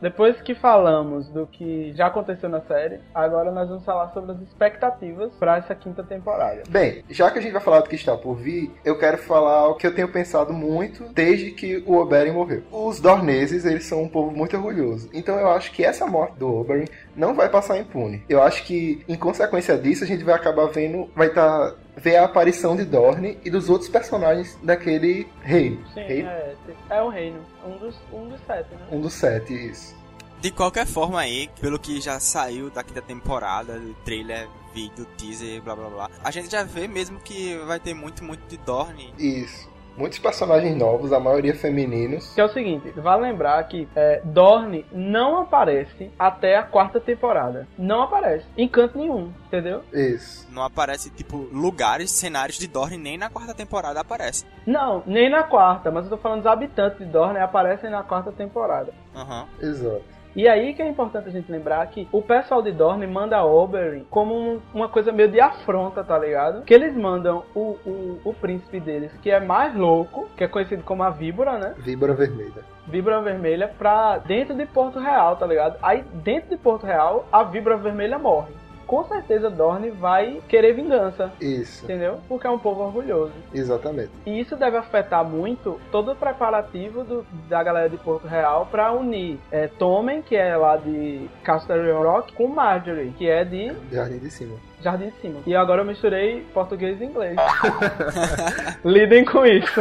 [0.00, 4.40] Depois que falamos do que já aconteceu na série, agora nós vamos falar sobre as
[4.40, 6.62] expectativas para essa quinta temporada.
[6.68, 9.68] Bem, já que a gente vai falar do que está por vir, eu quero falar
[9.68, 12.62] o que eu tenho pensado muito desde que o Oberyn morreu.
[12.70, 15.08] Os Dorneses, eles são um povo muito orgulhoso.
[15.12, 18.22] Então eu acho que essa morte do Oberyn não vai passar impune.
[18.28, 22.24] Eu acho que, em consequência disso, a gente vai acabar vendo, vai estar ver a
[22.24, 25.84] aparição de Dorne e dos outros personagens daquele reino.
[25.92, 26.28] Sim, Reino?
[26.28, 26.54] é,
[26.90, 27.44] é o reino.
[27.66, 28.86] Um dos, um dos sete, né?
[28.90, 29.96] Um dos sete, isso.
[30.40, 35.60] De qualquer forma aí, pelo que já saiu daqui da temporada, do trailer, vídeo, teaser,
[35.62, 39.12] blá blá blá, a gente já vê mesmo que vai ter muito, muito de Dorne.
[39.18, 39.68] Isso.
[39.98, 42.32] Muitos personagens novos, a maioria femininos.
[42.32, 47.66] Que é o seguinte, vale lembrar que é, Dorne não aparece até a quarta temporada.
[47.76, 48.46] Não aparece.
[48.56, 49.82] Em canto nenhum, entendeu?
[49.92, 50.46] Isso.
[50.52, 54.46] Não aparece, tipo, lugares, cenários de Dorne, nem na quarta temporada aparece.
[54.64, 58.30] Não, nem na quarta, mas eu tô falando dos habitantes de Dorne aparecem na quarta
[58.30, 58.94] temporada.
[59.16, 59.48] Aham.
[59.60, 60.17] Exato.
[60.38, 64.04] E aí que é importante a gente lembrar que o pessoal de Dorne manda Oberyn
[64.08, 66.62] como um- uma coisa meio de afronta, tá ligado?
[66.62, 70.84] Que eles mandam o, o, o príncipe deles, que é mais louco, que é conhecido
[70.84, 71.74] como a Víbora, né?
[71.78, 72.62] Víbora Vermelha.
[72.86, 75.76] Víbora Vermelha pra dentro de Porto Real, tá ligado?
[75.82, 78.52] Aí dentro de Porto Real, a Víbora Vermelha morre.
[78.88, 81.84] Com certeza Dorne vai querer vingança, Isso.
[81.84, 82.18] entendeu?
[82.26, 83.32] Porque é um povo orgulhoso.
[83.54, 84.10] Exatamente.
[84.26, 88.90] E isso deve afetar muito todo o preparativo do- da galera de Porto Real pra
[88.92, 94.18] unir é, Tommen, que é lá de Castle Rock, com Marjorie, que é de Jardim
[94.18, 94.56] de Cima.
[94.80, 95.40] Jardim de Cima.
[95.46, 97.36] E agora eu misturei português e inglês.
[98.84, 99.80] Lidem com isso.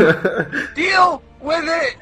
[0.76, 1.37] Deal it!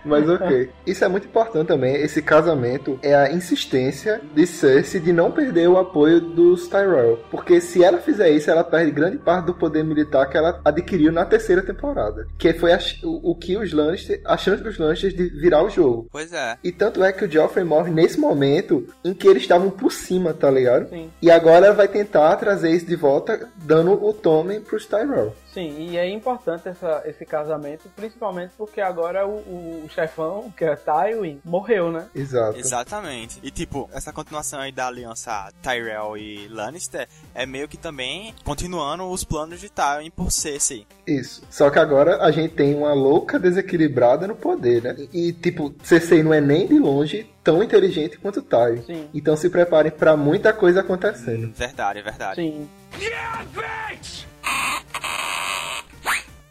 [0.04, 0.70] Mas ok.
[0.86, 1.96] Isso é muito importante também.
[1.96, 7.20] Esse casamento é a insistência de Cersei de não perder o apoio dos Tyrell.
[7.30, 11.12] Porque se ela fizer isso, ela perde grande parte do poder militar que ela adquiriu
[11.12, 12.28] na terceira temporada.
[12.38, 15.70] Que foi a o, o que os Lannister, a chance dos Lannister de virar o
[15.70, 16.08] jogo.
[16.12, 16.58] Pois é.
[16.64, 20.34] E tanto é que o Joffrey morre nesse momento em que eles estavam por cima,
[20.34, 20.90] tá ligado?
[20.90, 21.12] Sim.
[21.22, 25.34] E agora ela vai tentar trazer isso de volta, dando o Tommen pros Tyrell.
[25.56, 30.76] Sim, e é importante essa, esse casamento, principalmente porque agora o, o chefão, que é
[30.76, 32.08] Tywin, morreu, né?
[32.14, 32.58] Exato.
[32.58, 33.40] Exatamente.
[33.44, 39.04] E tipo, essa continuação aí da aliança Tyrell e Lannister é meio que também continuando
[39.10, 40.86] os planos de Tywin por Cersei.
[41.06, 41.44] Isso.
[41.50, 44.96] Só que agora a gente tem uma louca desequilibrada no poder, né?
[45.14, 48.82] E, tipo, Cersei não é nem de longe tão inteligente quanto Tywin.
[48.84, 49.10] Sim.
[49.14, 51.54] Então se preparem pra muita coisa acontecendo.
[51.54, 52.42] Verdade, é verdade.
[52.42, 52.68] Sim.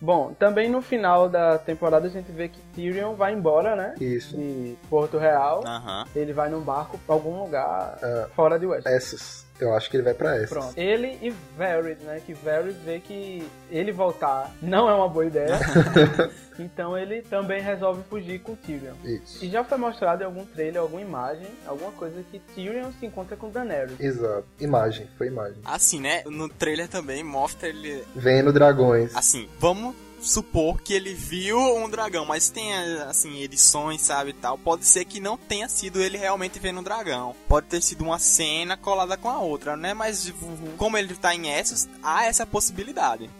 [0.00, 3.94] Bom, também no final da temporada a gente vê que Tyrion vai embora, né?
[4.00, 4.36] Isso.
[4.36, 5.62] De Porto Real.
[5.66, 6.04] Aham.
[6.14, 8.26] Ele vai num barco pra algum lugar Ah.
[8.34, 8.86] fora de West.
[8.86, 9.43] Essas.
[9.60, 10.50] Eu acho que ele vai pra essas.
[10.50, 10.76] Pronto.
[10.76, 12.20] Ele e Varys, né?
[12.24, 15.58] Que Varys vê que ele voltar não é uma boa ideia.
[16.58, 18.94] então ele também resolve fugir com Tyrion.
[19.04, 19.44] Isso.
[19.44, 23.36] E já foi mostrado em algum trailer, alguma imagem, alguma coisa que Tyrion se encontra
[23.36, 23.98] com Daenerys.
[24.00, 24.44] Exato.
[24.58, 25.08] Imagem.
[25.16, 25.58] Foi imagem.
[25.64, 26.22] Assim, né?
[26.26, 28.04] No trailer também mostra ele.
[28.14, 29.14] Vendo dragões.
[29.14, 34.58] Assim, vamos supor que ele viu um dragão, mas tem, assim, edições, sabe, tal.
[34.58, 37.34] Pode ser que não tenha sido ele realmente vendo um dragão.
[37.48, 39.94] Pode ter sido uma cena colada com a outra, né?
[39.94, 40.32] Mas
[40.76, 43.30] como ele tá em Essos, há essa possibilidade.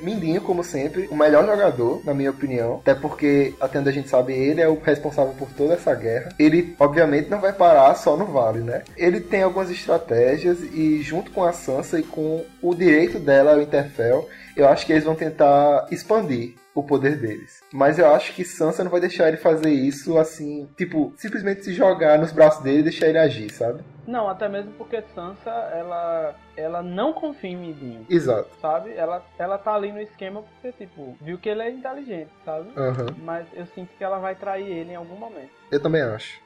[0.00, 2.76] Mindinho, como sempre, o melhor jogador, na minha opinião.
[2.76, 6.30] Até porque, até onde a gente sabe, ele é o responsável por toda essa guerra.
[6.38, 8.82] Ele, obviamente, não vai parar só no Vale, né?
[8.96, 13.62] Ele tem algumas estratégias e, junto com a Sansa e com o direito dela ao
[13.62, 17.62] Interfell, eu acho que eles vão tentar expandir o poder deles.
[17.72, 21.72] Mas eu acho que Sansa não vai deixar ele fazer isso assim, tipo, simplesmente se
[21.72, 23.82] jogar nos braços dele e deixar ele agir, sabe?
[24.06, 28.06] Não, até mesmo porque Sansa, ela, ela não confia em Mindinho.
[28.10, 28.48] Exato.
[28.60, 28.92] Sabe?
[28.94, 32.68] Ela, ela tá ali no esquema porque, tipo, viu que ele é inteligente, sabe?
[32.76, 33.06] Aham.
[33.22, 35.50] Mas eu sinto que ela vai trair ele em algum momento.
[35.70, 36.43] Eu também acho.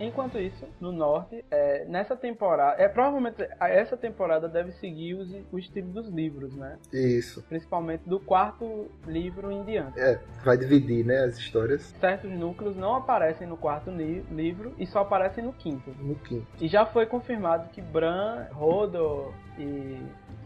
[0.00, 5.58] Enquanto isso, no norte, é, nessa temporada, é provavelmente essa temporada deve seguir os, o
[5.58, 6.76] estilo dos livros, né?
[6.92, 7.42] Isso.
[7.48, 9.98] Principalmente do quarto livro em diante.
[10.00, 14.86] É, vai dividir, né, as histórias Certos núcleos não aparecem no quarto li- livro e
[14.86, 15.90] só aparecem no quinto.
[16.00, 16.46] no quinto.
[16.60, 19.98] E já foi confirmado que Bran, Rodor e,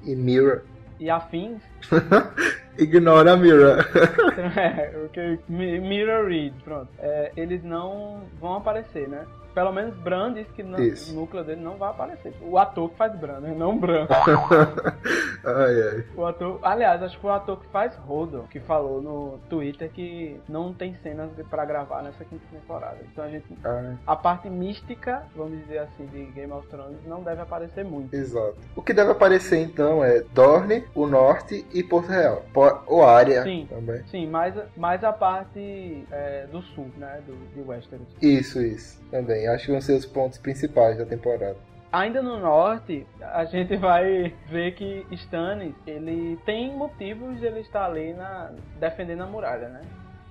[0.05, 0.65] E Mira.
[0.99, 1.63] E afins
[2.79, 3.79] Ignora a Mira.
[4.61, 6.89] é, o que Mi- Mirror Reed, pronto.
[6.99, 9.25] É, eles não vão aparecer, né?
[9.57, 11.15] Pelo menos Bran disse que não- Isso.
[11.15, 12.35] núcleo dele não vai aparecer.
[12.43, 13.55] O ator que faz Bran, né?
[13.57, 14.07] Não Bran.
[15.43, 16.05] ai, ai.
[16.15, 19.91] O ator, aliás, acho que foi o ator que faz Rodo, que falou no Twitter
[19.91, 22.99] que não tem cenas pra gravar nessa quinta temporada.
[23.11, 23.47] Então a gente.
[23.65, 23.97] Ai.
[24.07, 28.13] A parte mística, vamos dizer assim, de Game of Thrones não deve aparecer muito.
[28.15, 28.57] Exato.
[28.77, 32.43] O que deve aparecer então é Dorne, o Norte e Porto Real.
[32.87, 33.67] Ou área Sim.
[33.71, 34.03] também.
[34.09, 37.23] Sim, mais, mais a parte é, do sul, né?
[37.27, 38.07] Do, de Westeros.
[38.21, 39.01] Isso, isso.
[39.11, 39.46] Também.
[39.49, 41.57] Acho que vão ser os pontos principais da temporada.
[41.93, 47.87] Ainda no norte, a gente vai ver que Stannis, ele tem motivos de ele estar
[47.87, 49.81] ali na, defendendo a muralha, né?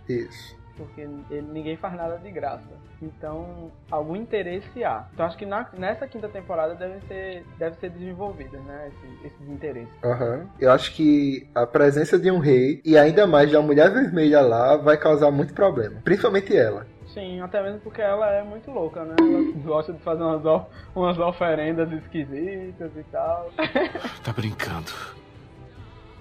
[0.08, 0.56] Isso.
[0.78, 2.68] Porque ele, ninguém faz nada de graça.
[3.02, 5.06] Então, algum interesse há.
[5.14, 8.90] Então, acho que na- nessa quinta temporada devem ser, deve ser desenvolvidas, né?
[8.90, 9.94] Esse- esses interesses.
[10.04, 10.48] Aham.
[10.60, 14.76] Eu acho que a presença de um rei e ainda mais da mulher vermelha lá
[14.76, 16.02] vai causar muito problema.
[16.04, 16.86] Principalmente ela.
[17.16, 19.16] Sim, até mesmo porque ela é muito louca, né?
[19.20, 23.50] Ela gosta de fazer umas, of- umas oferendas esquisitas e tal.
[24.24, 24.92] Tá brincando.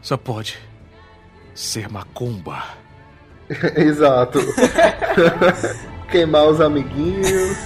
[0.00, 0.58] Só pode
[1.54, 2.62] ser macumba.
[3.76, 4.38] Exato.
[6.10, 7.58] Queimar os amiguinhos.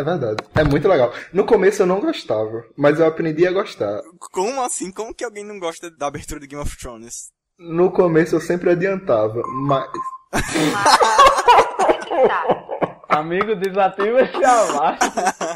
[0.00, 0.42] É verdade.
[0.54, 1.12] É muito legal.
[1.30, 4.00] No começo eu não gostava, mas eu aprendi a gostar.
[4.32, 4.90] Como assim?
[4.90, 7.30] Como que alguém não gosta da abertura do Game of Thrones?
[7.58, 9.90] No começo eu sempre adiantava, mas.
[13.10, 15.00] Amigo, desativa esse abaixo.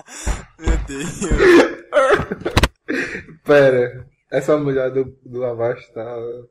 [0.61, 1.21] Meu Deus.
[3.45, 6.05] Pera, essa mulher do, do Avast tá,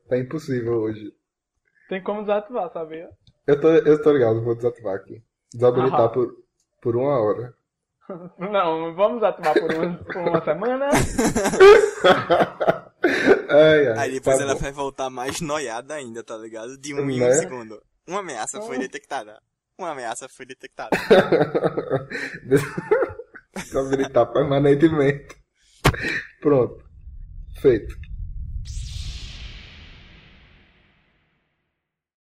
[0.08, 1.12] tá impossível hoje.
[1.88, 3.08] Tem como desativar, sabia?
[3.46, 5.22] Eu tô, eu tô ligado, vou desativar aqui.
[5.52, 6.08] Desabilitar Aham.
[6.08, 6.34] por,
[6.82, 7.54] por uma hora.
[8.38, 10.88] Não, vamos desativar por uma, por uma semana.
[13.50, 14.60] Ai, ai, Aí depois tá ela bom.
[14.60, 16.78] vai voltar mais noiada ainda, tá ligado?
[16.78, 17.28] De um em Né?
[17.28, 17.82] um segundo.
[18.08, 19.38] Uma ameaça foi detectada.
[19.78, 20.96] Uma ameaça foi detectada.
[23.54, 25.36] Desabilitar permanentemente.
[26.40, 26.82] Pronto.
[27.60, 27.94] Feito.